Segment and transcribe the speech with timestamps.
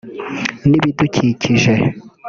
[0.69, 1.73] n’ibidukikije